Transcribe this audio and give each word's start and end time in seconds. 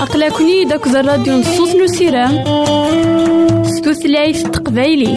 أقلكني 0.00 0.64
داك 0.64 0.86
الراديو 0.86 1.34
نصوص 1.38 1.74
نسيرام 1.74 2.44
ستوثلايف 3.64 4.42
تقبايلي. 4.42 5.16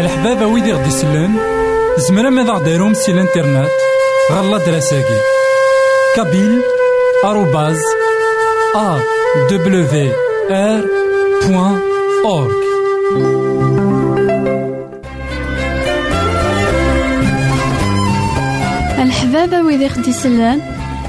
الحبابة 0.00 0.46
ويدي 0.46 0.72
غدي 0.72 0.88
يسلن 0.88 1.43
تمرم 2.14 2.32
ماذا 2.32 2.52
غديرهم 2.52 2.94
سي 2.94 3.12
الانترنت 3.12 3.68
غالا 4.32 4.58
دراساكي 4.58 5.18
كابيل 6.16 6.62
آروباز 7.24 7.80
أ 8.76 8.98
دبليو 9.50 10.12
آر 10.50 10.84
بوان 11.46 11.80
أورك 12.24 12.54
الحبابة 18.98 19.62
ويدي 19.62 19.88
خدي 19.88 20.12
سلان 20.12 20.60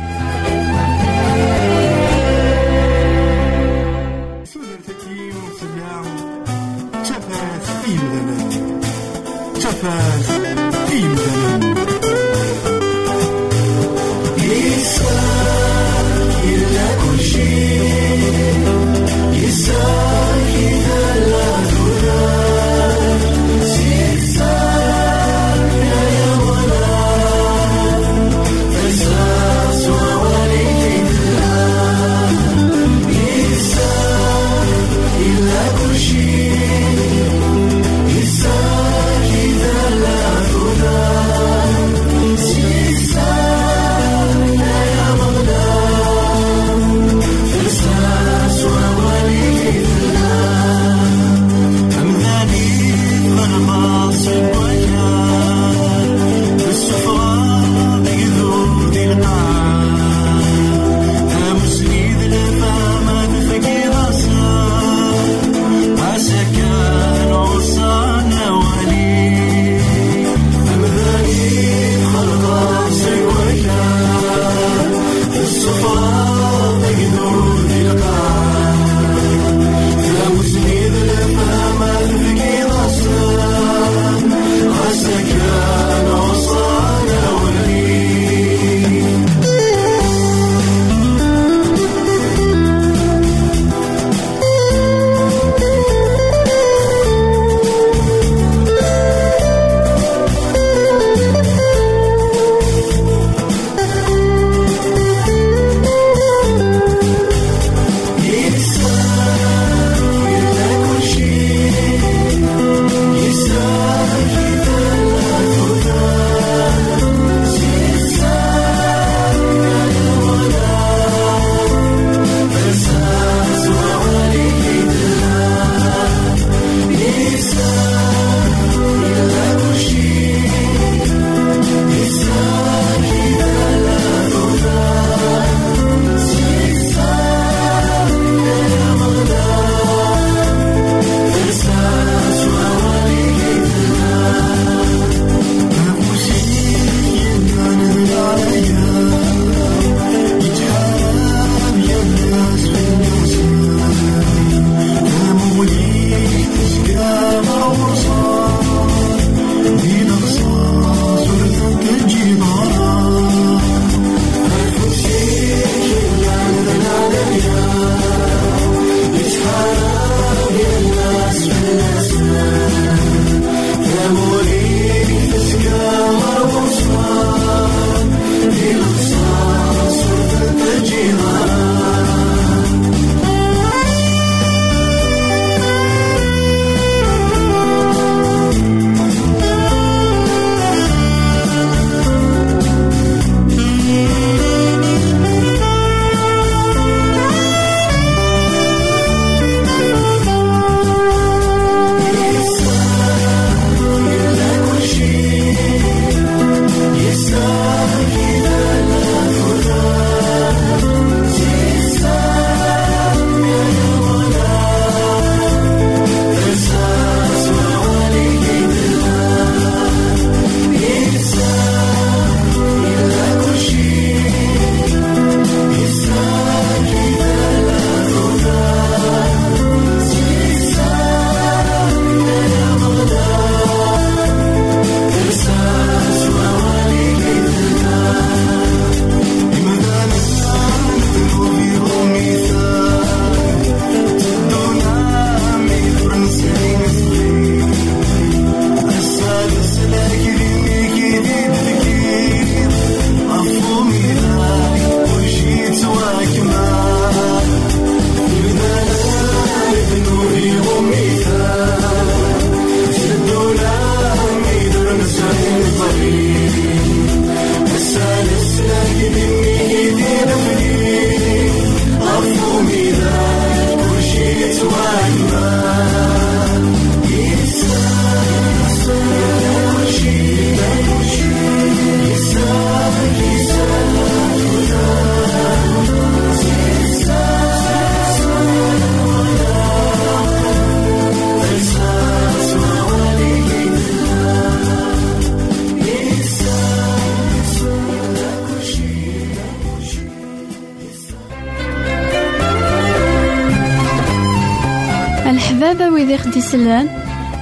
ويدي 306.54 306.58
خديسلان 306.58 306.88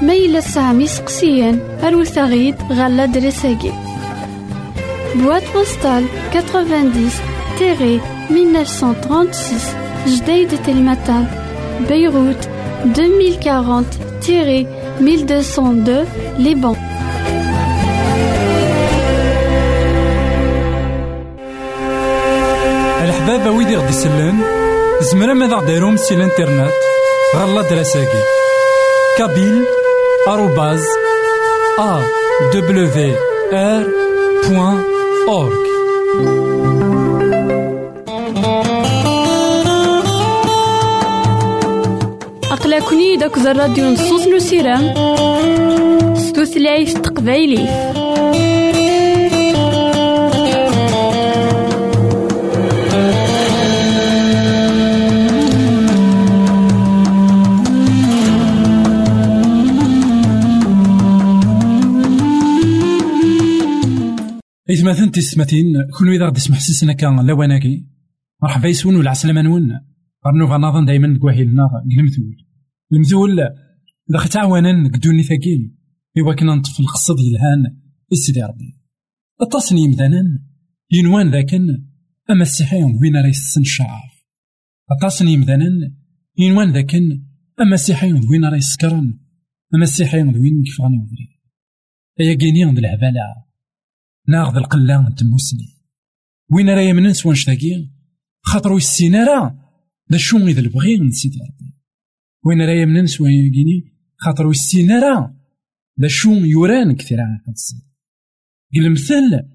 ما 0.02 0.14
يلا 0.14 0.40
تسعام 0.40 0.80
يسقسيان 0.80 1.60
أروت 1.82 2.18
غيد 2.18 2.54
غالا 2.72 3.06
دريساكي. 3.06 3.72
بواد 5.14 5.42
بوستال 5.54 6.04
90 6.32 7.10
تيري 7.58 8.00
1936 8.30 9.60
جديد 10.06 10.62
تلمتان 10.62 11.26
بيروت 11.88 12.48
2040 12.84 13.86
تيري 14.22 14.66
1202 15.00 16.06
لبنان 16.38 16.76
الحبابة 23.04 23.50
ويدي 23.50 23.76
غدي 23.76 23.88
يسلن 23.88 24.38
زمرا 25.00 25.34
ماذا 25.34 25.56
غديرهم 25.56 25.96
سي 25.96 26.14
الانترنت؟ 26.14 26.72
غالا 27.36 27.62
دراساكي 27.62 28.47
أورك 35.28 35.68
أقلكني 42.52 43.16
داك 43.16 43.36
الراديو 43.38 43.84
نصوص 43.84 44.26
نسيرام 44.26 44.94
ستوثلايف 46.14 46.98
تقبايلي 46.98 47.68
إثماثن 64.70 65.10
تسمتين 65.10 65.66
كل 65.98 66.14
إذا 66.14 66.26
غدي 66.26 66.40
سمح 66.40 66.60
سيسنا 66.60 66.92
كان 66.92 67.26
لواناكي 67.26 67.86
مرحبا 68.42 68.68
يسون 68.68 68.96
ولا 68.96 69.10
عسلامة 69.10 69.42
نون. 69.42 69.80
غنوفا 70.26 70.56
نظن 70.56 70.84
دايما 70.84 71.18
كواهيلنا 71.18 71.62
المثول 71.98 72.36
المثول 72.92 73.40
إذا 74.10 74.18
ختعوانا 74.18 74.88
قدوني 74.88 75.22
ثاكين 75.22 75.78
إوا 76.18 76.34
كنا 76.34 76.54
نطفي 76.54 76.80
القصد 76.80 77.14
يلهان. 77.20 77.76
السيدي 78.12 78.42
ربي. 78.42 78.80
التصني 79.42 79.80
يمدانا 79.80 80.44
ينوان 80.92 81.30
ذاكن. 81.30 81.84
أما 82.30 82.42
السيحين 82.42 82.98
وين 83.00 83.16
راه 83.16 83.28
يسن 83.28 83.60
الشعاف؟ 83.60 84.12
التصني 84.92 85.32
يمدانا 85.32 85.94
ينوان 86.38 86.72
ذاكن. 86.72 87.24
أما 87.60 87.74
السيحين 87.74 88.14
وين 88.30 88.44
راه 88.44 88.56
يسكرن؟ 88.56 89.18
أما 89.74 89.82
السيحين 89.82 90.28
وين 90.28 90.62
كيف 90.62 90.80
غنوضري 90.80 91.28
أيا 92.20 92.34
كيني 92.34 92.64
الهبالة. 92.64 93.47
ناخذ 94.28 94.56
القلة 94.56 95.14
تموسني 95.16 95.78
وين 96.50 96.70
راه 96.70 96.80
يمنن 96.80 97.12
سوان 97.12 97.34
شتاكي 97.34 97.90
خاطرو 98.42 98.76
السينارا 98.76 99.58
دا 100.10 100.18
شو 100.18 100.38
إذا 100.38 100.60
البغي 100.60 100.98
نسيت 100.98 101.32
ربي. 101.32 101.74
وين 102.44 102.62
راه 102.62 102.82
يمنن 102.82 103.06
سوان 103.06 103.32
يجيني 103.32 103.92
خاطرو 104.16 104.50
السينارا 104.50 105.34
دا 105.96 106.08
شو 106.08 106.32
يوران 106.32 106.96
كثير 106.96 107.20
عن 107.20 107.38
قل 108.74 108.86
المثل 108.86 109.48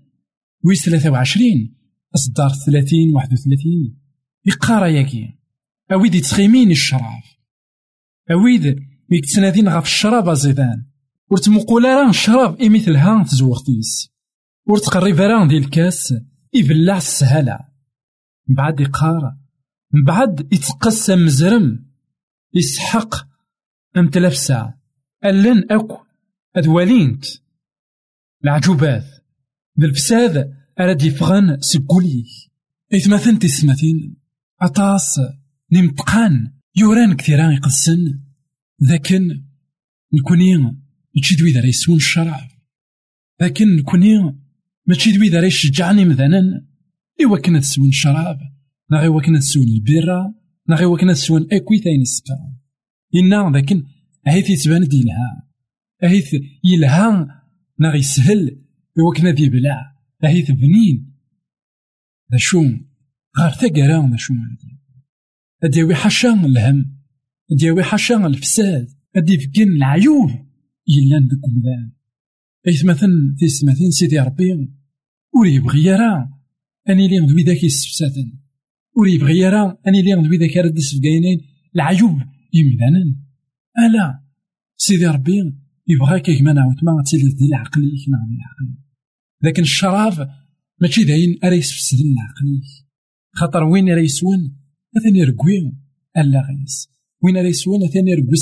ويس 0.63 0.85
ثلاثة 0.85 1.09
وعشرين 1.09 1.75
أصدار 2.15 2.49
ثلاثين 2.49 3.15
واحد 3.15 3.33
وثلاثين. 3.33 3.99
يقارا 4.45 4.87
ياكي 4.87 5.39
أويد 5.91 6.15
يتخيمين 6.15 6.71
الشراف 6.71 7.37
أويد 8.31 8.79
يكتسنادين 9.11 9.69
غاف 9.69 9.83
الشراب 9.83 10.29
أزيدان. 10.29 10.85
ورتمقول 11.31 11.83
راه 11.83 12.09
الشراب 12.09 12.63
مثلها 12.63 13.23
تزوغتيس 13.23 14.12
ور 14.65 14.77
تقرب 14.77 15.15
راه 15.15 15.47
ديال 15.47 15.63
الكاس 15.63 16.13
يبلع 16.53 16.97
السهالة. 16.97 17.59
بعد 18.47 18.79
يقار 18.79 19.35
بعد 20.05 20.53
يتقسم 20.53 21.25
مزرم 21.25 21.85
يسحق 22.53 23.15
أم 23.97 24.09
تلاف 24.09 24.37
ساعة 24.37 24.81
ألن 25.25 25.71
أكو 25.71 25.97
أدوالينت 26.55 27.25
العجوبات. 28.43 29.05
ذا 29.79 29.85
الفساد 29.85 30.53
أراد 30.79 31.01
يفغن 31.01 31.61
سبقوليه 31.61 32.25
إثمثن 32.93 33.39
تسمثين 33.39 34.15
أطاس 34.61 35.19
نمتقان. 35.71 36.53
يوران 36.75 37.15
كثيران 37.15 37.51
يقسن. 37.51 38.19
ذاكن 38.83 39.43
نكوني 40.13 40.75
نتشي 41.17 41.35
دوي 41.35 41.51
ذا 41.51 41.65
يسون 41.65 41.95
الشرع. 41.95 42.49
لكن 43.41 43.75
نكوني 43.75 44.42
ماشي 44.87 45.11
دوي 45.11 45.29
ذا 45.29 45.45
يشجعني 45.45 46.05
مثلا؟ 46.05 46.65
إوا 47.23 47.37
كنا 47.37 47.59
تسون 47.59 47.87
الشراب 47.87 48.39
نا 48.91 48.99
غيوا 48.99 49.21
كنا 49.21 49.39
تسون 49.39 49.67
البيرة 49.67 50.35
نا 50.69 50.75
غيوا 50.75 50.97
كنا 50.97 51.13
تسون 51.13 51.47
أكوي 51.51 51.77
ثاني 51.77 52.01
السكر 52.01 52.37
إنا 53.15 53.57
لكن 53.57 53.83
هيث 54.27 54.49
يتبان 54.49 54.83
يلها 54.83 55.47
هيث 56.03 56.35
يلها 56.63 57.41
نا 57.79 57.95
يسهل 57.95 58.63
إوا 58.99 59.13
كنا 59.13 59.31
دي 59.31 59.49
بلع 59.49 59.93
هيث 60.23 60.51
بنين. 60.51 61.13
ذا 62.31 62.37
شو 62.37 62.63
غار 63.39 63.51
ثقرا 63.51 64.09
ذا 64.09 64.17
شو 64.17 64.33
أديوي 65.63 65.95
حشا 65.95 66.33
الهم. 66.33 66.97
أديوي 67.51 67.83
حشا 67.83 68.27
الفساد. 68.27 68.87
أدي 69.15 69.37
فكين 69.37 69.67
العيوب 69.67 70.29
يلان 70.87 71.27
دك 71.27 71.39
مذان 71.55 71.91
إيث 72.67 72.85
مثلا 72.85 73.35
تيسمثين 73.39 73.91
سيدي 73.91 74.19
ربي 74.19 74.69
ور 75.35 75.47
يبغي 75.47 75.83
يرى 75.83 76.29
أني 76.89 77.07
لي 77.07 77.17
ذوي 77.19 77.43
ذاك 77.43 77.63
يسفساتن 77.63 78.31
ور 78.97 79.07
يبغي 79.07 79.37
يرى 79.37 79.77
أني 79.87 80.01
لي 80.01 80.13
ذوي 80.13 80.37
ذاك 80.37 80.57
رد 80.57 80.77
يسفقاينين 80.77 81.41
العيوب 81.75 82.19
يمدانا 82.53 83.15
ألا 83.79 84.23
سيدي 84.77 85.07
ربي 85.07 85.53
يبغى 85.87 86.19
كيك 86.19 86.41
ما 86.41 86.53
نعاود 86.53 86.75
ما 86.83 87.03
تيلي 87.05 87.33
دي 87.33 87.45
العقل 87.45 87.81
نعم 87.81 88.37
العقل 88.37 88.77
لكن 89.41 89.61
الشراب 89.61 90.29
ماشي 90.81 91.03
داين 91.03 91.39
أرا 91.43 91.53
يسفسدن 91.53 92.11
العقل 92.11 92.61
خاطر 93.33 93.63
وين 93.63 93.89
راه 93.89 94.01
يسون 94.01 94.57
أثاني 94.97 95.23
ألا 96.17 96.41
غيس. 96.41 96.89
وين 97.23 97.37
راه 97.37 97.43
يسون 97.43 97.83
أثاني 97.83 98.13
ركوي 98.13 98.37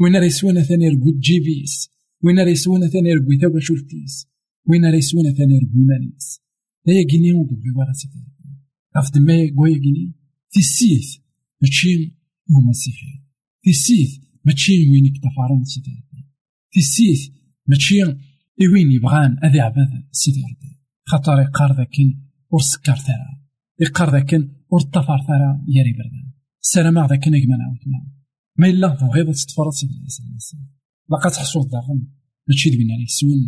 وين 0.00 0.16
راه 0.16 0.24
يسون 0.24 0.58
أثاني 0.58 0.88
ركوي 0.88 1.12
جيبيس 1.18 1.91
وين 2.24 2.38
راه 2.38 2.48
يسوون 2.48 2.88
ثاني 2.88 3.14
ربي؟ 3.14 3.38
ثوا 3.38 3.60
شوفتيس 3.60 4.28
وين 4.68 4.84
راه 4.84 4.96
يسوون 4.96 5.34
ثاني 5.34 5.58
ربي؟ 5.58 5.80
ماليس 5.80 6.40
هيا 6.88 7.06
كيني 7.06 7.32
ودبي 7.32 7.70
ورا 7.76 7.92
سيدي 7.92 8.32
غاف 8.96 9.10
دما 9.14 9.48
كويا 9.56 9.78
كيني 9.78 10.14
في 10.50 10.60
السيث 10.60 11.16
ماشي 11.62 12.16
هو 12.50 12.60
مسيحي 12.60 13.22
في 13.62 13.70
السيث 13.70 14.18
ماشي 14.44 14.90
وين 14.90 15.06
يكتفارون 15.06 15.64
سيدي 15.64 15.90
ربي. 15.90 16.28
في 16.70 16.80
السيث 16.80 17.28
ماشي 17.66 18.02
وين 18.72 18.92
يبغان 18.92 19.36
أذي 19.44 19.60
عباد 19.60 20.04
سيدي 20.10 20.40
ربي. 20.40 20.80
خاطر 21.04 21.40
يقار 21.40 21.76
ذاكن 21.76 22.20
ور 22.50 22.60
سكر 22.60 22.96
ثرا 22.96 23.42
يقار 23.80 24.10
ذاكن 24.10 24.48
ور 24.70 24.80
طفر 24.80 25.18
ثرا 25.26 25.64
ياري 25.68 25.92
بردان. 25.92 26.32
السلام 26.62 27.06
ذاكن 27.06 27.30
كما 27.44 27.56
نعاود 27.56 27.78
ما 28.58 28.66
إلا 28.66 28.88
تبغيض 28.88 29.34
تتفرط 29.34 29.72
سيدي 29.72 29.94
باقا 31.12 31.30
تحصل 31.30 31.68
داغن 31.68 32.00
ماشي 32.48 32.70
دوينا 32.70 32.92
لي 32.92 33.06
سون 33.06 33.40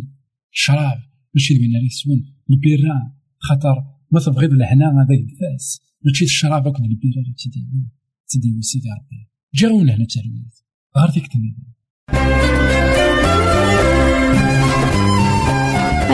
الشراب 0.53 0.99
ماشي 1.33 1.57
دوينا 1.57 1.77
لي 1.77 1.89
سون 1.89 2.19
البيرا 2.49 3.13
خاطر 3.39 3.75
ما 4.11 4.19
تبغيض 4.19 4.51
الهنا 4.53 4.85
هذا 4.85 5.15
الفاس 5.23 5.81
ماشي 6.05 6.25
الشراب 6.25 6.67
اكل 6.67 6.83
البيرا 6.83 7.21
اللي 7.21 7.33
تديوي 7.37 7.89
تديوي 8.27 8.61
سيدي 8.61 8.89
ربي. 8.89 9.29
جاونا 9.53 9.95
هنا 9.95 10.05
تلميذ 10.05 10.53
غير 10.97 11.09
ديك 11.09 11.23
التلميذ 11.23 11.53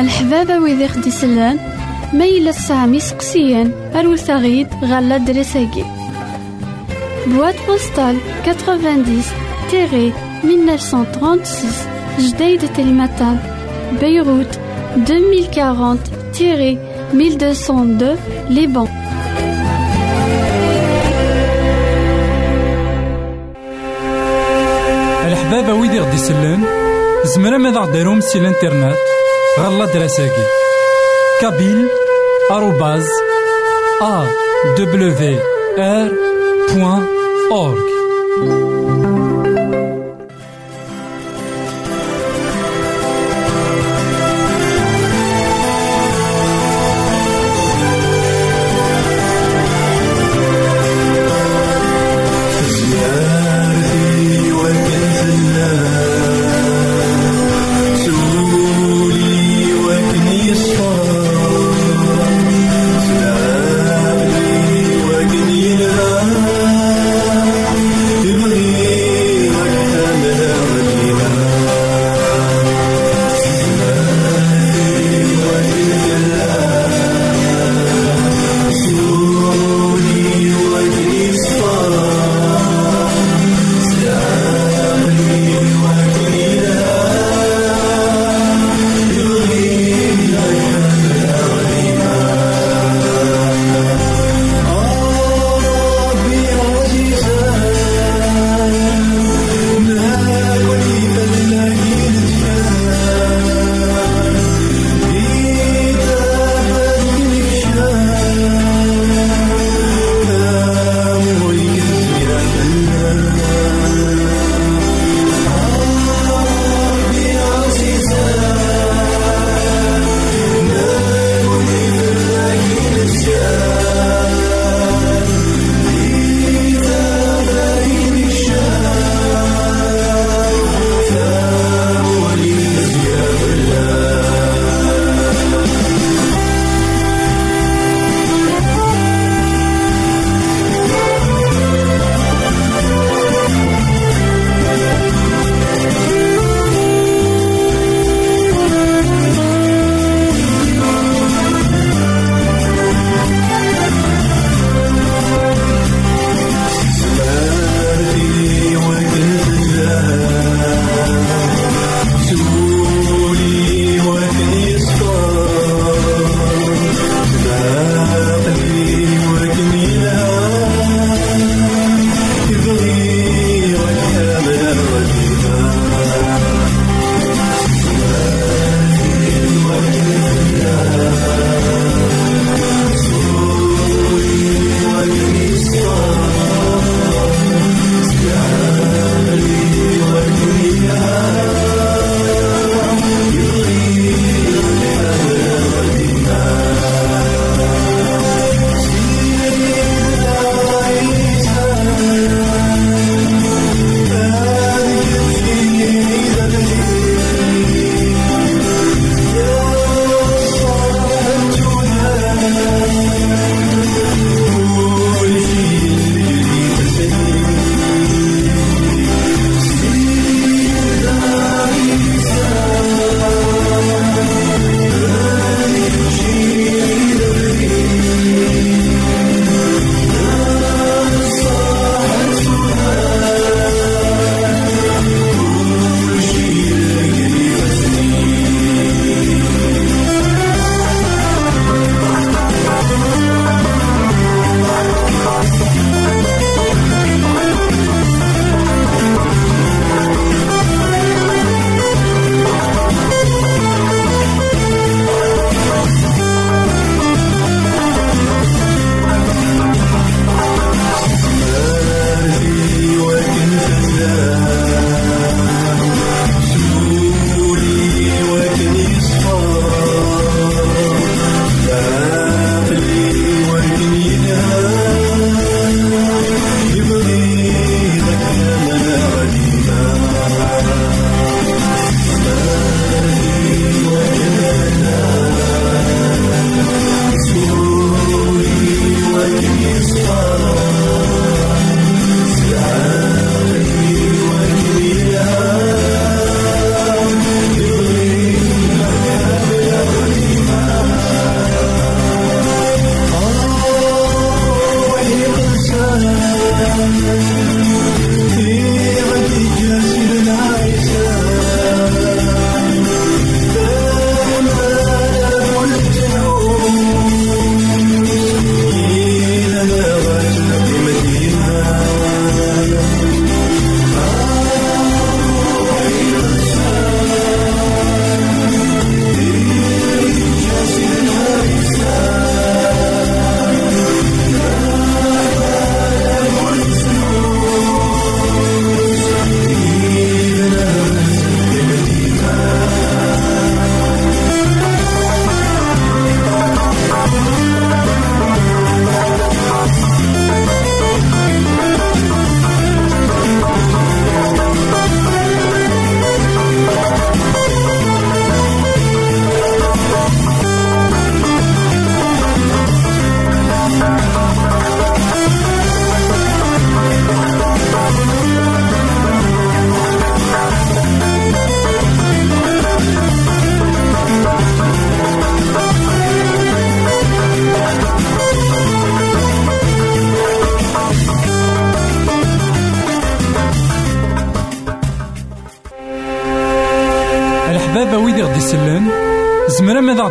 الحبابة 0.01 0.59
ويدي 0.59 0.87
خدي 0.87 1.11
سلان 1.11 1.55
ما 2.13 2.25
إلا 2.25 2.51
تسعام 2.51 2.93
يسقسيان 2.93 3.71
أروت 3.71 4.31
غيد 4.31 4.67
غالا 4.67 5.17
دريساكي. 5.17 5.83
بواد 7.27 7.55
بوستال 7.67 8.17
90 8.45 9.23
تيري 9.71 10.30
1936 10.43 11.87
جديد 12.19 12.73
تلمتان 12.73 13.39
بيروت 13.99 14.59
2040 15.09 15.99
تيري 16.33 16.77
1202 17.13 18.17
لبنان 18.49 18.87
الحبابة 25.25 25.73
ويدي 25.73 25.99
غدي 25.99 26.15
يسلن 26.15 26.63
زمرا 27.23 27.57
ماذا 27.57 27.79
غديرهم 27.79 28.21
سي 28.21 28.39
الإنترنت؟ 28.39 28.95
غالا 29.59 29.85
دراساكي 29.85 30.45
كابيل 31.41 31.87
آروباز 32.51 33.07
أ 34.01 34.25
دبليو 34.77 35.39
آر 35.77 36.11
بوان 36.73 37.05
أورك 37.51 37.91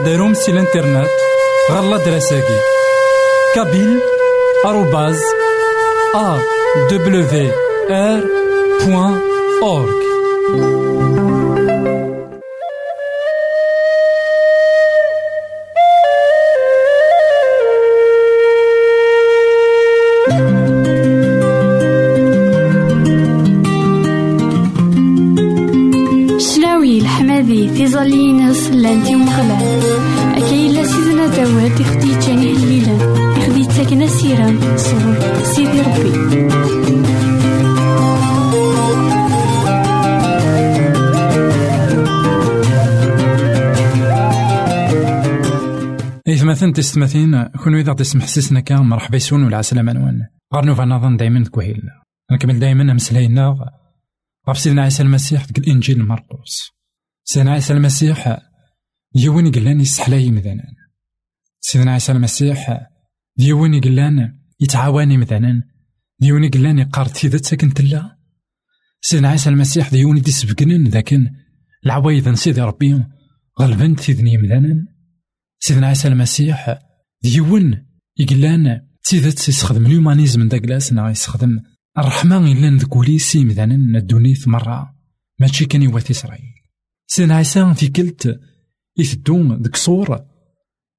ديروم 0.04 0.34
سي 0.34 0.50
الانترنت 0.50 1.08
غالا 1.70 1.96
دراساكي 1.96 2.58
كابيل 3.54 4.00
آروباز 4.66 5.20
أ 6.14 6.38
دبليو 6.90 7.52
آر 7.90 8.20
بوان 8.86 9.20
أورك 9.62 10.00
تستمثين 46.90 47.44
كون 47.44 47.74
إذا 47.74 47.92
تسمح 47.92 48.26
سيسنا 48.26 48.60
كان 48.60 48.78
مرحبا 48.78 49.16
يسون 49.16 49.44
ولا 49.44 49.56
عسلامة 49.56 49.92
نوان 49.92 50.26
غير 50.54 50.64
نوفا 50.64 50.84
نظن 50.84 51.16
دايما 51.16 51.44
تكوهيلنا 51.44 52.02
نكمل 52.32 52.58
دايما 52.58 52.94
مسلاينا 52.94 53.48
غير 54.48 54.56
سيدنا 54.56 54.82
عيسى 54.82 55.02
المسيح 55.02 55.44
ديك 55.44 55.58
الإنجيل 55.58 56.04
مرقوس. 56.04 56.70
سيدنا 57.24 57.52
عيسى 57.52 57.72
المسيح 57.72 58.38
يوين 59.14 59.52
قلان 59.52 59.80
يسحلاي 59.80 60.30
مثلا 60.30 60.64
سيدنا 61.60 61.92
عيسى 61.92 62.12
المسيح 62.12 62.88
ديوين 63.36 63.80
قلان 63.80 64.38
يتعاوني 64.60 65.16
مثلا 65.16 65.62
ديوين 66.18 66.50
قلان 66.50 66.78
يقار 66.78 67.06
تيدت 67.06 67.44
ساكن 67.44 67.74
تلا 67.74 68.16
سيدنا 69.00 69.28
عيسى 69.28 69.50
المسيح 69.50 69.90
ديوين 69.90 70.22
دي 70.22 70.30
سبقنن 70.30 70.84
ذاكن 70.84 71.30
العوايد 71.86 72.34
سيدي 72.34 72.60
ربي. 72.60 73.04
غلبن 73.60 73.96
تيدني 73.96 74.38
مثلا 74.38 74.86
سيدنا 75.62 75.86
عيسى 75.86 76.08
المسيح 76.08 76.78
ديون 77.22 77.86
يقلان 78.18 78.86
تيدت 79.02 79.48
يستخدم 79.48 79.86
اليومانيزم 79.86 80.48
داك 80.48 80.64
لاس 80.64 80.92
يستخدم 80.92 81.60
الرحمة 81.98 82.52
إلا 82.52 82.76
ذكولي 82.76 83.18
سي 83.18 83.44
مثلا 83.44 83.74
الدونيث 83.74 84.48
مرة 84.48 84.94
ماشي 85.38 85.66
كان 85.66 85.82
يوات 85.82 86.10
إسرائيل. 86.10 86.54
سيدنا 87.06 87.36
عيسى 87.36 87.74
في 87.74 87.88
كلت 87.88 88.40
يثدون 88.98 89.62
ديك 89.62 89.76
صور 89.76 90.24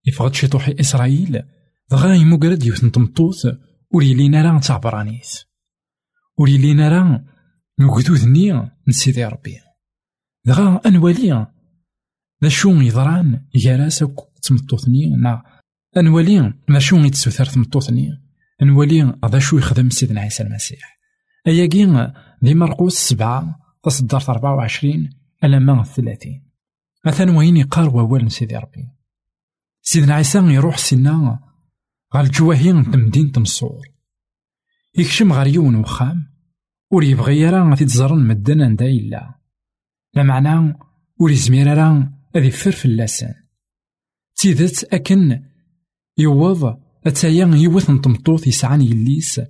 يفقد 0.05 0.33
شي 0.33 0.47
طوحي 0.47 0.75
إسرائيل. 0.79 1.43
دغا 1.91 2.13
يمقرد 2.13 2.63
يوث 2.63 2.85
تمطوط 2.85 3.35
وليلينا 3.93 4.41
راه 4.41 4.59
تعبرانيس 4.59 5.45
وليلينا 6.37 6.89
راه 6.89 7.25
نقدوذني 7.79 8.71
نسيدي 8.87 9.25
ربي. 9.25 9.57
دغا 10.45 10.81
أنوالي 10.85 11.47
ذا 12.43 12.49
شو 12.49 12.71
يضران 12.71 13.45
ياراس 13.55 14.03
تمطوثني 14.41 15.09
نا. 15.09 15.43
أنوالي 15.97 16.53
ذا 16.71 16.79
شو 16.79 16.97
يتسوثر 16.97 17.45
تمطوثني؟ 17.45 18.09
أنوالي 18.61 19.19
ذا 19.25 19.39
شو 19.39 19.57
يخدم 19.57 19.89
سيدنا 19.89 20.21
عيسى 20.21 20.43
المسيح؟ 20.43 20.99
أياكي 21.47 22.11
دي 22.41 22.55
مرقوس 22.55 22.93
سبعة 22.93 23.59
تصدرت 23.83 24.29
أربعة 24.29 24.55
وعشرين 24.55 25.09
ألما 25.43 25.83
ثلاثين؟ 25.83 26.51
مثلا 27.05 27.37
وين 27.37 27.57
يقال 27.57 27.87
ووال 27.87 28.31
سيدي 28.31 28.57
ربي؟ 28.57 28.87
سيدنا 29.81 30.13
عيسى 30.13 30.37
يروح 30.37 30.77
سنا 30.77 31.39
غال 32.15 32.25
الجواهين 32.25 32.91
تمدين 32.91 33.31
تمصور. 33.31 33.87
يكشم 34.97 35.33
غير 35.33 35.47
يون 35.47 35.75
وخام 35.75 36.31
ور 36.91 37.03
يبغي 37.03 37.49
راه 37.49 37.69
غادي 37.69 37.85
تزرن 37.85 38.27
مدن 38.27 38.61
عندها 38.61 38.87
إلا. 38.87 39.35
لا 40.13 40.23
معنى 40.23 40.73
ور 41.19 41.31
يزمير 41.31 41.77
راه 41.77 42.13
غادي 42.35 42.47
يفر 42.47 42.71
فلاسان 42.71 43.33
تيدت 44.41 44.93
أكن 44.93 45.41
يوض 46.17 46.77
أتايا 47.05 47.51
يوث 47.55 47.89
نطمطوط 47.89 48.47
يسعان 48.47 48.81
يليس 48.81 49.41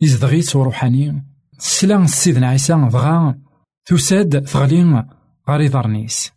يزدغيت 0.00 0.56
وروحاني 0.56 1.24
سلا 1.58 2.06
سيدنا 2.06 2.48
عيسى 2.48 2.72
دغا 2.72 3.38
تساد 3.86 4.46
ثغلين 4.46 5.02
غاري 5.48 5.68
ضرنيس 5.68 6.30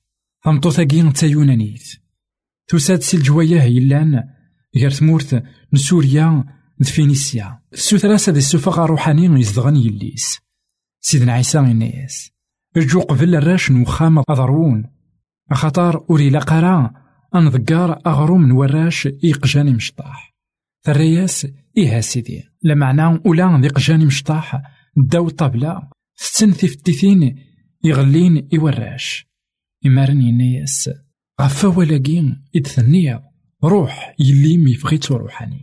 ثمطوثاكي 0.45 1.11
تايونانيت 1.11 1.83
تساد 2.67 3.01
سي 3.01 3.17
الجوايه 3.17 3.61
يلان 3.61 4.23
غير 4.75 4.91
تمورت 4.91 5.43
نسوريا 5.73 6.43
دفينيسيا 6.79 7.59
السوثراسة 7.73 8.31
دي 8.31 8.39
السفاقة 8.39 8.85
روحاني 8.85 9.39
يزدغن 9.39 9.75
يليس 9.75 10.39
سيدنا 11.01 11.33
عيسى 11.33 11.59
الناس 11.59 12.31
رجو 12.77 13.01
قبل 13.01 13.35
الراش 13.35 13.71
نوخام 13.71 14.19
أضرون 14.19 14.83
خطار 15.53 16.05
أوري 16.09 16.29
لقرا 16.29 17.08
أنذكار 17.35 18.01
أغروم 18.07 18.47
نوراش 18.47 19.07
إيقجاني 19.23 19.73
مشطاح. 19.73 20.35
ثرياس 20.85 21.47
إيها 21.77 22.01
سيدي 22.01 22.43
لمعنى 22.63 23.21
أولا 23.25 23.59
ذي 23.61 23.67
قجاني 23.67 24.05
مشطاح 24.05 24.61
داو 24.97 25.27
الطبلة 25.27 25.89
ستن 26.15 26.51
ثفتيثين 26.51 27.39
يغلين 27.83 28.49
إوراش. 28.53 29.27
إمارن 29.85 30.21
ينايس 30.21 30.89
غفا 31.41 31.67
ولاقين 31.67 32.45
إدثنيا 32.55 33.23
روح 33.63 34.15
يلي 34.19 34.57
ميفغيتو 34.57 35.15
روحاني. 35.15 35.61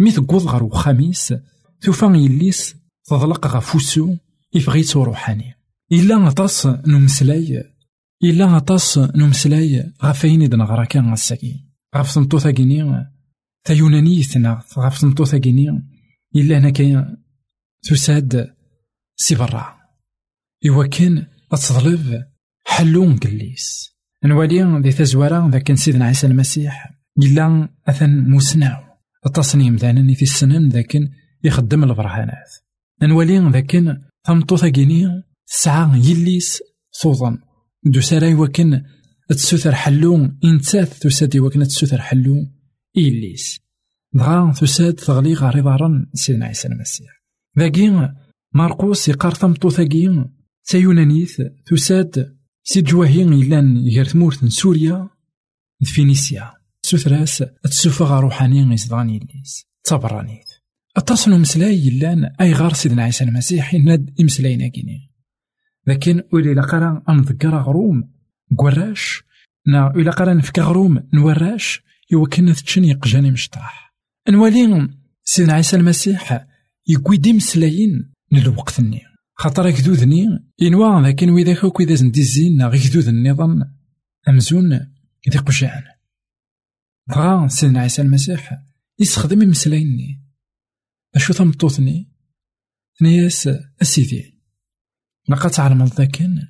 مي 0.00 0.12
تقوض 0.12 0.46
غير 0.46 0.62
وخميس 0.64 1.34
توفا 1.80 2.06
يليس 2.06 2.76
تضلق 3.04 3.46
غفوسو 3.46 4.16
يفغيتو 4.54 5.02
روحاني. 5.02 5.54
إلا 5.92 6.16
غطاس 6.16 6.66
نمسلاي 6.66 7.75
إلا 8.24 8.44
غطاس 8.44 8.98
نمسلاي 8.98 9.92
غفاين 10.02 10.42
إذن 10.42 10.62
غرا 10.62 10.84
كان 10.84 11.12
غساكي. 11.12 11.64
غف 11.96 12.14
تمطو 12.14 12.38
ثاقيني 12.38 13.12
تايونانيتنا 13.64 14.62
غف 14.78 15.00
تمطو 15.00 15.24
ثاقيني 15.24 15.66
إلا 16.36 16.58
هنا 16.58 16.70
كاين 16.70 17.16
تساد 17.82 18.54
سي 19.16 19.34
برا 19.34 19.76
إوا 20.68 20.86
كان 20.86 21.26
أتظلف 21.52 22.24
حلون 22.66 23.16
قليس. 23.16 23.90
نوالي 24.24 24.80
ذي 24.80 24.92
تزوارا 24.92 25.50
ذا 25.50 25.58
كان 25.58 25.76
سيدنا 25.76 26.04
عيسى 26.04 26.26
المسيح. 26.26 26.92
إلا 27.18 27.68
أثن 27.88 28.30
موسناو 28.30 28.82
التصنيم 29.26 29.76
ذانا 29.76 30.14
في 30.14 30.22
السنن 30.22 30.68
ذاكن 30.68 31.08
يخدم 31.44 31.84
البرهانات. 31.84 32.50
نوالي 33.02 33.50
ذاكن 33.50 34.02
ثمطو 34.26 34.56
ثاقيني 34.56 35.22
تسعى 35.46 35.98
يليس 35.98 36.62
صوضا 36.90 37.38
دو 37.84 38.00
سراي 38.00 38.34
وكن 38.34 38.82
تسوثر 39.28 39.74
حلو 39.74 40.30
إنتاث 40.44 40.98
تساد 40.98 41.36
وكن 41.36 41.62
تسوثر 41.62 42.00
حلو 42.00 42.46
إليس 42.96 43.60
دغا 44.12 44.52
تساد 44.60 44.94
تغلي 44.94 45.34
غاري 45.34 45.60
ضارن 45.60 46.06
سيدنا 46.14 46.46
عيسى 46.46 46.68
المسيح. 46.68 47.22
ذاكي 47.58 48.08
مارقوس 48.52 49.08
يقار 49.08 49.34
ثمطو 49.34 49.70
ثاقي 49.70 50.30
سيونانيث 50.62 51.42
تساد 51.66 52.36
سي 52.64 52.82
جواهين 52.82 53.32
إلان 53.32 53.88
غير 53.88 54.04
ثمورت 54.04 54.44
سوريا 54.44 55.08
فينيسيا. 55.84 56.52
سوثراس 56.86 57.44
تسوفغ 57.62 58.20
روحاني 58.20 58.74
يزدغان 58.74 59.10
يليس 59.10 59.66
تبرانيت 59.84 60.48
أتصل 60.96 61.40
مسلاي 61.40 61.86
يلان 61.86 62.24
أي 62.40 62.52
غار 62.52 62.72
سيدنا 62.72 63.02
عيسى 63.02 63.24
المسيح 63.24 63.74
يناد 63.74 64.14
إمسلاينا 64.20 64.68
كيني 64.68 65.10
لكن 65.86 66.22
ولي 66.32 66.54
لقرا 66.54 67.02
أنذكر 67.08 67.54
غروم. 67.54 68.10
قراش؟ 68.58 69.22
نا 69.66 69.90
إلا 69.90 70.10
قرا 70.10 70.34
نفك 70.34 70.58
غروم. 70.58 71.08
نوراش؟ 71.14 71.82
يوكن 72.10 72.52
تشن 72.52 72.84
يقجاني 72.84 73.30
مشطاح 73.30 73.94
نوالي 74.28 74.88
سيدنا 75.24 75.52
عيسى 75.52 75.76
المسيح 75.76 76.46
يقوي 76.88 77.16
دي 77.16 77.32
مسلايين 77.32 78.12
للوقت 78.32 78.78
الني 78.78 79.02
خاطر 79.34 79.70
كدودني 79.70 80.26
إنوا 80.62 81.00
لكن 81.00 81.30
وإذا 81.30 81.60
كوك 81.60 81.80
إذا 81.80 81.94
زندي 81.94 82.20
الزين 82.20 82.70
كدود 82.70 83.08
النظام. 83.08 83.76
أمزون 84.28 84.72
ذي 85.30 85.38
قجان 85.38 85.82
بغا 87.08 87.48
سيدنا 87.48 87.80
عيسى 87.80 88.02
المسيح 88.02 88.62
يستخدم 88.98 89.38
مسلايني 89.38 90.22
أشو 91.14 91.32
تمطوطني 91.32 92.12
ثنياس 93.00 93.48
أسيدي. 93.82 94.35
لقد 95.28 95.50
تعلم 95.50 95.84
ذاكن 95.84 96.48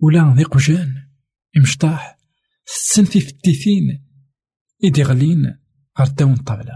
ولا 0.00 0.34
ذي 0.36 0.42
قجان 0.42 1.08
إمشطاح 1.56 2.18
ستن 2.64 3.04
في 3.04 3.20
فتيثين 3.20 4.06
إدي 4.84 5.02
غلين 5.02 5.58
غير 5.98 6.08
داون 6.08 6.32
الطابلة 6.32 6.72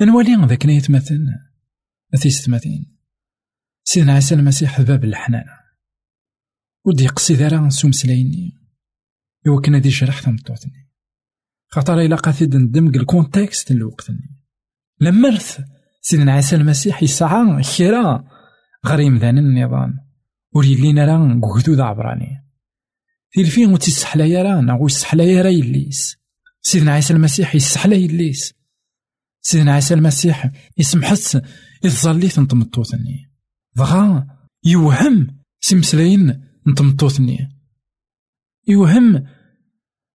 نوالي 0.00 0.46
ذاك 0.46 0.64
يتمثل 0.64 1.26
أثي 2.14 2.30
ستماثين 2.30 2.98
سيدنا 3.84 4.12
عيسى 4.12 4.34
المسيح 4.34 4.80
باب 4.80 5.04
الحنان. 5.04 5.44
ودي 6.84 7.04
يقصي 7.04 7.34
ذرا 7.34 7.68
سومسلايني 7.68 8.58
إوا 9.46 9.60
كان 9.60 9.80
دي 9.80 9.88
جرح 9.88 10.20
ثمطوطني 10.20 10.90
خاطر 11.68 12.00
إلا 12.00 12.16
قاثي 12.16 12.44
ندمج 12.44 12.96
الكونتكست 12.96 13.70
الوقتني 13.70 14.40
لمرث 15.00 15.60
سيدنا 16.00 16.32
عيسى 16.32 16.56
المسيح 16.56 17.02
يسعى 17.02 17.62
كرا 17.76 18.31
غريم 18.86 19.18
ذان 19.18 19.38
النظام 19.38 19.98
وليلينا 20.54 21.04
راه 21.04 21.40
قهدو 21.42 21.74
ذا 21.74 21.82
عبراني. 21.82 22.44
تيلفين 23.32 23.72
وتيسحلا 23.72 24.42
راه 24.42 24.60
ناغو 24.60 24.86
يسحلا 24.86 25.42
راه 25.42 25.50
يليس. 25.50 26.16
سيدنا 26.62 26.92
عيسى 26.92 27.12
المسيح 27.12 27.54
يسحلا 27.54 27.96
يليس. 27.96 28.54
سيدنا 29.40 29.72
عيسى 29.72 29.94
المسيح 29.94 30.50
يسمحت 30.78 31.42
يظليت 31.84 32.38
نتمطوثني. 32.38 33.30
بغا 33.76 34.26
يوهم 34.64 35.38
سمسلاين 35.60 36.44
نتمطوثني. 36.68 37.48
يوهم 38.68 39.26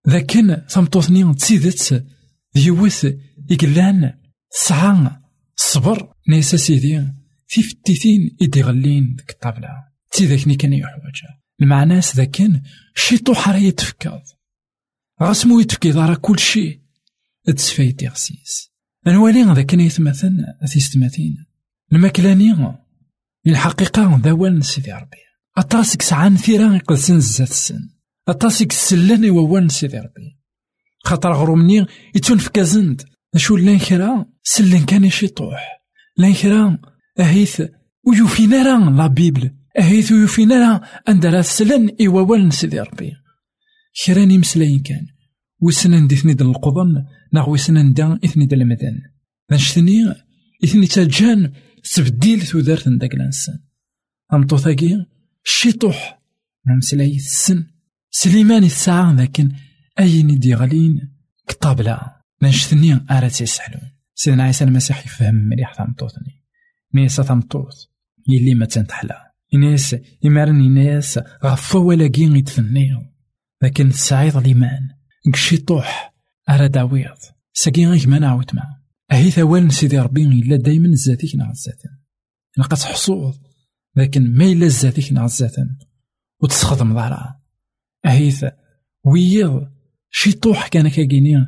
ذاكن 0.10 0.66
تمطوثني 0.70 1.34
تسيدت 1.34 2.08
ديوث 2.56 3.08
يقلان 3.50 4.14
سعى 4.50 5.10
صبر 5.56 6.14
نيسا 6.30 6.58
سيدي. 6.58 7.08
في 7.48 7.64
فتيتين 7.64 8.38
إدي 8.42 8.62
غلين 8.62 9.16
ديك 9.16 9.30
الطابلة. 9.30 9.70
تي 10.12 10.26
ذاكني 10.26 10.56
كان 10.56 10.74
يحوجها 10.74 11.42
المعناس 11.62 12.16
ذاكن 12.16 12.62
شي 12.96 13.18
طوحة 13.18 13.52
راه 13.52 13.58
يتفكاض 13.58 14.22
غاسمو 15.22 15.60
يتفكي 15.60 15.92
راه 15.92 16.16
كل 16.16 16.40
شي. 16.40 16.82
تسفاي 17.56 17.92
تيغسيس 17.92 18.72
نوالي 19.08 19.44
ذا 19.44 19.62
كان 19.62 19.80
يتمثل 19.80 20.46
تيستماتين 20.72 21.46
الماكلاني 21.94 22.76
الحقيقة 23.48 24.22
ذوال 24.24 24.66
سيدي 24.66 24.94
ربي. 24.94 25.18
أطاسك 25.58 26.02
سعان 26.02 26.38
ثيرا 26.38 26.76
يقدسن 26.76 27.20
زات 27.20 27.50
السن 27.50 27.90
أطاسك 28.28 28.72
سلان 28.72 29.24
يوال 29.24 29.72
سيدي 29.72 29.98
ربي. 29.98 30.38
خاطر 31.04 31.34
غرومني 31.34 31.86
يتون 32.16 32.38
في 32.38 32.50
كازند 32.50 33.02
شو 33.36 33.58
لأن 33.58 33.80
كرا 33.80 34.26
سلن 34.44 34.86
كان 34.86 35.04
يشيطوح 35.04 35.84
لأن 36.18 36.34
كرا 36.34 36.80
أهيث 37.20 37.62
ويوفينا 38.04 38.64
راه 38.64 38.90
لا 38.90 39.08
بيبل. 39.08 39.52
أهيث 39.80 40.12
ويوفينا 40.12 40.56
راه 40.56 40.82
أندرا 41.10 41.42
سلن 41.42 41.90
إيوال 42.00 42.54
سيدي 42.54 42.80
ربي. 42.80 43.14
كراني 44.06 44.38
مسلاين 44.38 44.80
كان. 44.80 45.08
وسنن 45.62 46.08
دي 46.08 46.16
ثنيد 46.16 46.42
القضن 46.42 47.06
ناغ 47.34 47.50
وسنن 47.50 47.94
دا 47.94 48.20
إثني 48.26 48.46
دا 48.46 48.56
المدن. 48.56 49.02
نشتني 49.52 50.16
إثني 50.64 50.88
تاجان 50.88 51.54
تبديل 51.96 52.42
ثودارت 52.42 52.90
داك 52.90 53.14
الانسان 53.14 53.60
أمطوثاكي 54.34 55.06
شيطوح. 55.44 56.22
نمسلاي 56.68 57.16
السن. 57.16 57.64
سليمان 58.10 58.64
الساعة 58.64 59.14
لكن 59.14 59.52
أين 60.00 60.40
دي 60.40 60.56
غالين؟ 60.56 61.18
كطابلة 61.48 62.00
نشتني 62.44 63.06
أرات 63.12 63.42
يسحلون 63.42 63.92
سيدنا 64.16 64.44
عيسى 64.44 64.64
المسيح 64.64 65.06
يفهم 65.06 65.36
مليح 65.36 65.74
ثمطوثني 65.74 66.47
نيسا 66.94 67.24
ثمطوث 67.24 67.86
يلي 68.28 68.56
ما 68.56 68.66
تنتحلا 68.66 69.34
إناس 69.54 69.96
إمارن 70.26 70.62
إناس 70.62 71.20
غفا 71.44 71.80
ولا 71.80 72.08
كين 72.08 72.36
يتفنيو 72.36 73.04
لكن 73.64 73.92
سعيد 73.92 74.36
الإيمان 74.36 74.90
كشيطوح 75.34 76.14
أرا 76.50 76.68
داويض 76.68 77.18
ساكي 77.54 77.86
غيك 77.86 78.08
ما 78.08 78.20
نعاود 78.20 78.52
معاه 78.54 78.84
أهي 79.12 79.32
ثوال 79.32 79.74
سيدي 79.74 80.00
ربي 80.00 80.24
إلا 80.24 80.56
دايما 80.56 80.96
زاتيك 80.96 81.36
نع 81.36 81.54
زاتن 81.54 81.90
لقات 82.58 82.82
حصول 82.82 83.34
لكن 83.96 84.34
ما 84.34 84.46
إلا 84.46 84.68
زاتيك 84.68 85.14
نع 85.14 85.28
زاتن 85.28 85.78
وتسخدم 86.44 86.94
ضارع 86.94 87.40
أهيث 88.06 88.46
ويض 89.06 89.68
شي 90.10 90.32
طوح 90.32 90.68
كان 90.68 90.88
كاكيني 90.88 91.48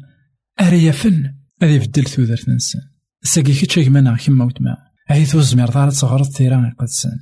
أريا 0.62 0.92
فن 0.92 1.36
أذي 1.64 1.76
يبدل 1.76 2.04
ثوذر 2.04 2.42
ننسان 2.48 2.82
ساقي 3.24 3.54
كيتش 3.54 3.80
كمانا 3.80 4.18
كيما 4.18 4.46
وتما 4.46 4.89
أهيث 5.12 5.36
الزمير 5.36 5.70
ضارت 5.70 5.94
صغرت 5.94 6.32
ثيران 6.32 6.72
قدسان 6.72 7.20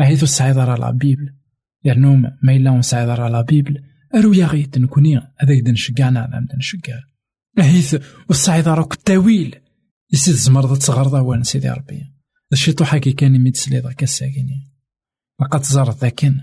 أهيث 0.00 0.22
السعيد 0.22 0.58
على 0.58 0.92
بيبل. 0.92 1.34
يرنوم 1.84 2.22
ما 2.42 2.56
إلا 2.56 2.70
ونسعيد 2.70 3.08
على 3.08 3.44
بيبل. 3.48 3.84
أرو 4.14 4.32
يا 4.32 4.46
غيت 4.46 4.78
نكوني 4.78 5.16
هذاك 5.16 5.58
دنشقعنا 5.60 6.20
على 6.20 6.46
دنشقع 6.54 7.00
أهيث 7.58 7.96
والسعيد 8.28 8.68
راك 8.68 8.92
التاويل 8.92 9.56
يسيد 10.12 10.34
زمرض 10.34 10.78
تصغر 10.78 11.08
ضوان 11.08 11.42
سيدي 11.42 11.70
ربي. 11.70 12.12
الشيطو 12.52 12.84
حكي 12.84 13.12
كان 13.12 13.34
يميد 13.34 13.56
سليضة 13.56 13.92
كالساقيني 13.92 14.72
لقد 15.40 15.62
زارت 15.62 16.02
ذاكن. 16.02 16.40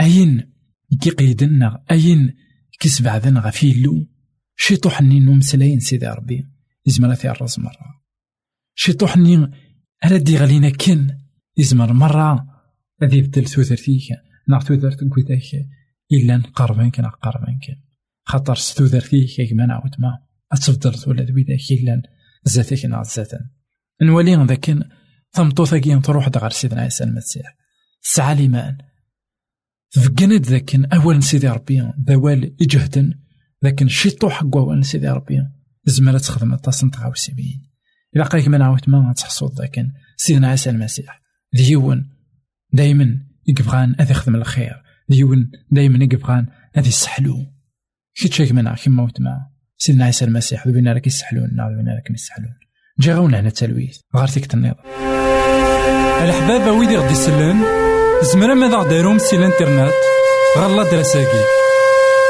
أين؟ 0.00 0.52
كي 1.00 1.10
قيدنا 1.10 1.84
أين؟ 1.90 2.34
كي 2.80 2.88
سبعدنا 2.88 3.40
غفي 3.40 3.72
اللو 3.72 4.06
شيطو 4.56 4.90
حنين 4.90 5.28
ومسلاين 5.28 5.80
سيدي 5.80 6.06
ربي. 6.06 6.46
يزمر 6.86 7.14
في 7.14 7.30
الراس 7.30 7.58
مرة 7.58 8.02
شيطو 8.74 9.06
حنين 9.06 9.50
ألا 10.04 10.16
دي 10.16 10.36
غالينا 10.36 10.70
كن؟ 10.70 11.18
يزمر 11.56 11.92
مرة 11.92 12.46
هذي 13.02 13.18
يبدل 13.18 13.46
ثوثرتيك 13.46 14.02
ناغ 14.48 14.60
ثوثرت 14.60 15.04
كويتاك 15.04 15.66
إلا 16.12 16.36
نقربن 16.36 16.90
كنا 16.90 17.08
قربن 17.08 17.58
كن 17.66 17.76
خاطر 18.24 18.54
ثوثرتيك 18.54 19.50
كما 19.50 19.66
نعاود 19.66 19.94
ما. 19.98 20.18
أتفضل 20.52 21.10
ولا 21.10 21.22
ذويداك 21.22 21.70
إلا 21.70 22.02
زاتك 22.44 22.86
ناغ 22.86 23.02
زاتن. 23.02 23.50
نولي 24.02 24.34
ذاك 24.34 24.78
ثمطوثاكي 25.32 26.00
تروح 26.00 26.28
غير 26.28 26.50
سيدنا 26.50 26.80
عيسى 26.80 27.04
المسيح. 27.04 27.56
سعى 28.00 28.32
الإيمان 28.32 28.78
فكنت 29.90 30.46
ذاك 30.46 30.74
أول 30.74 31.22
سيدي 31.22 31.48
ربي. 31.48 31.92
ذوال 32.08 32.56
إجهدن. 32.62 33.14
لكن 33.62 33.88
شيطو 33.88 34.28
حق 34.28 34.56
أول 34.56 34.84
سيدي 34.84 35.08
ربي. 35.08 35.46
زمرة 35.84 36.18
تخدم 36.18 36.56
تصنت 36.56 36.96
غاو 36.96 37.14
سيبين 37.14 37.67
إلا 38.16 38.48
من 38.48 38.62
عاوت 38.62 38.88
ما 38.88 39.12
تحصل 39.16 39.54
ذاك 39.58 39.86
سيدنا 40.16 40.48
عيسى 40.48 40.70
المسيح 40.70 41.22
ديون 41.52 42.10
دايما 42.72 43.18
يقبغان 43.46 43.94
أذي 44.00 44.10
يخدم 44.10 44.34
الخير 44.34 44.82
ديون 45.08 45.50
دايما 45.70 46.04
يقبغان 46.04 46.46
أذي 46.78 46.88
يسحلو. 46.88 47.46
كي 48.14 48.52
من 48.52 48.74
كيما 48.74 49.02
موت 49.02 49.20
ما. 49.20 49.46
سيدنا 49.76 50.04
عيسى 50.04 50.24
المسيح 50.24 50.66
ذوبنا 50.66 50.92
راك 50.92 51.06
يسحلون 51.06 51.44
ذوبنا 51.44 51.94
راك 51.94 52.10
يسحلون 52.10 52.54
جا 52.98 53.14
غاونا 53.14 53.40
هنا 53.40 53.48
التلويث. 53.48 53.98
غار 54.16 54.28
تيك 54.28 54.54
النظام 54.54 54.74
الحباب 56.22 56.78
ويدي 56.78 56.96
غدي 56.96 57.12
يسلم 57.12 57.64
زمرا 58.32 58.54
ماذا 58.54 58.76
غديرهم 58.76 59.18
سي 59.18 59.36
الإنترنت؟ 59.36 59.92
غالا 60.58 60.90
دراساكي 60.90 61.44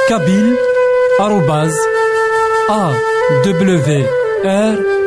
كابيل 0.08 0.54
آروباز 1.20 1.74
أ 2.70 2.92
دبليو 3.44 4.06
آر 4.44 4.97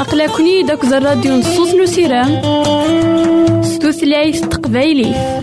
أقلكني 0.00 0.62
داك 0.62 0.84
الراديو 0.84 1.36
نصوص 1.36 1.74
نسيران 1.74 2.40
ستوثلايف 3.62 4.40
تقبايليه 4.40 5.40